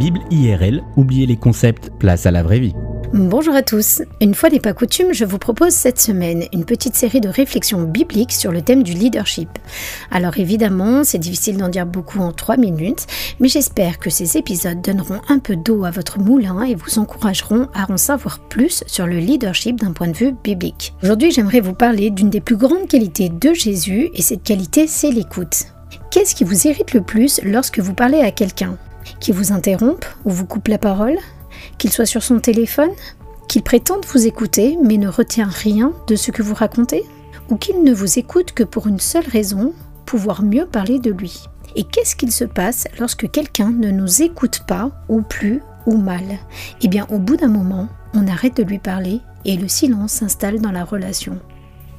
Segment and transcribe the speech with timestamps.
[0.00, 2.72] Bible IRL, oubliez les concepts, place à la vraie vie.
[3.12, 4.00] Bonjour à tous.
[4.22, 7.82] Une fois n'est pas coutume, je vous propose cette semaine une petite série de réflexions
[7.82, 9.50] bibliques sur le thème du leadership.
[10.10, 13.06] Alors évidemment, c'est difficile d'en dire beaucoup en 3 minutes,
[13.40, 17.68] mais j'espère que ces épisodes donneront un peu d'eau à votre moulin et vous encourageront
[17.74, 20.94] à en savoir plus sur le leadership d'un point de vue biblique.
[21.02, 25.10] Aujourd'hui, j'aimerais vous parler d'une des plus grandes qualités de Jésus et cette qualité, c'est
[25.10, 25.66] l'écoute.
[26.10, 28.78] Qu'est-ce qui vous irrite le plus lorsque vous parlez à quelqu'un?
[29.20, 31.18] Qui vous interrompt ou vous coupe la parole
[31.78, 32.90] qu'il soit sur son téléphone,
[33.48, 37.04] qu'il prétende vous écouter mais ne retient rien de ce que vous racontez,
[37.48, 39.72] ou qu'il ne vous écoute que pour une seule raison,
[40.06, 41.44] pouvoir mieux parler de lui.
[41.76, 46.22] Et qu'est-ce qu'il se passe lorsque quelqu'un ne nous écoute pas, ou plus, ou mal?
[46.82, 50.60] Eh bien, au bout d'un moment, on arrête de lui parler et le silence s'installe
[50.60, 51.38] dans la relation.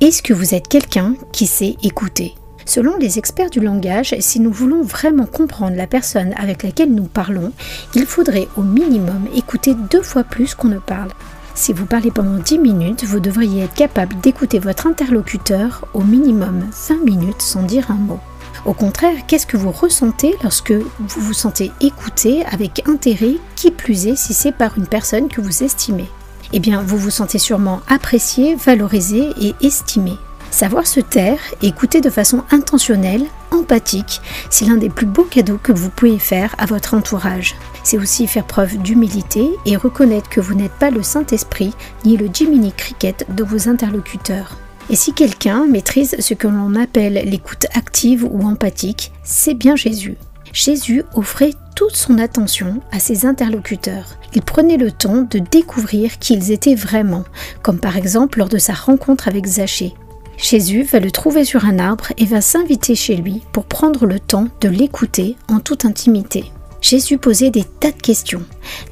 [0.00, 2.34] Est-ce que vous êtes quelqu'un qui sait écouter?
[2.70, 7.08] Selon les experts du langage, si nous voulons vraiment comprendre la personne avec laquelle nous
[7.08, 7.50] parlons,
[7.96, 11.10] il faudrait au minimum écouter deux fois plus qu'on ne parle.
[11.56, 16.64] Si vous parlez pendant 10 minutes, vous devriez être capable d'écouter votre interlocuteur au minimum
[16.88, 18.20] 20 minutes sans dire un mot.
[18.64, 24.06] Au contraire, qu'est-ce que vous ressentez lorsque vous vous sentez écouté avec intérêt, qui plus
[24.06, 26.06] est si c'est par une personne que vous estimez?
[26.52, 30.12] Eh bien, vous vous sentez sûrement apprécié, valorisé et estimé.
[30.50, 34.20] Savoir se taire et écouter de façon intentionnelle, empathique,
[34.50, 37.54] c'est l'un des plus beaux cadeaux que vous pouvez faire à votre entourage.
[37.84, 41.72] C'est aussi faire preuve d'humilité et reconnaître que vous n'êtes pas le Saint-Esprit
[42.04, 44.56] ni le Jiminy Cricket de vos interlocuteurs.
[44.90, 50.16] Et si quelqu'un maîtrise ce que l'on appelle l'écoute active ou empathique, c'est bien Jésus.
[50.52, 54.16] Jésus offrait toute son attention à ses interlocuteurs.
[54.34, 57.24] Il prenait le temps de découvrir qui ils étaient vraiment,
[57.62, 59.94] comme par exemple lors de sa rencontre avec Zachée.
[60.42, 64.18] Jésus va le trouver sur un arbre et va s'inviter chez lui pour prendre le
[64.18, 66.50] temps de l'écouter en toute intimité.
[66.80, 68.42] Jésus posait des tas de questions.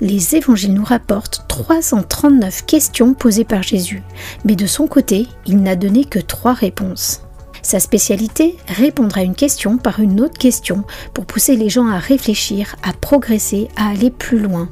[0.03, 4.03] Les évangiles nous rapportent 339 questions posées par Jésus,
[4.45, 7.23] mais de son côté, il n'a donné que trois réponses.
[7.63, 11.99] Sa spécialité, répondre à une question par une autre question pour pousser les gens à
[11.99, 14.69] réfléchir, à progresser, à aller plus loin.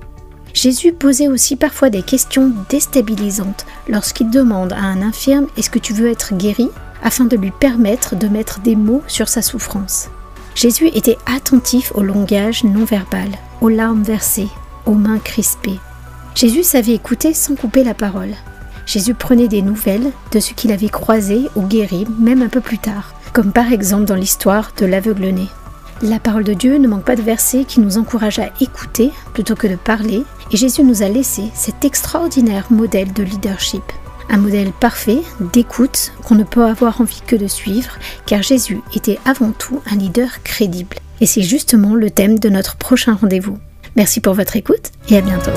[0.56, 5.92] Jésus posait aussi parfois des questions déstabilisantes lorsqu'il demande à un infirme Est-ce que tu
[5.92, 6.70] veux être guéri?
[7.02, 10.08] afin de lui permettre de mettre des mots sur sa souffrance.
[10.54, 13.28] Jésus était attentif au langage non verbal,
[13.60, 14.48] aux larmes versées,
[14.86, 15.78] aux mains crispées.
[16.34, 18.34] Jésus savait écouter sans couper la parole.
[18.86, 22.78] Jésus prenait des nouvelles de ce qu'il avait croisé ou guéri même un peu plus
[22.78, 25.48] tard, comme par exemple dans l'histoire de l'aveugle-né.
[26.02, 29.54] La parole de Dieu ne manque pas de versets qui nous encouragent à écouter plutôt
[29.54, 33.82] que de parler, et Jésus nous a laissé cet extraordinaire modèle de leadership.
[34.28, 39.18] Un modèle parfait d'écoute qu'on ne peut avoir envie que de suivre, car Jésus était
[39.24, 40.96] avant tout un leader crédible.
[41.20, 43.58] Et c'est justement le thème de notre prochain rendez-vous.
[43.94, 45.52] Merci pour votre écoute et à bientôt.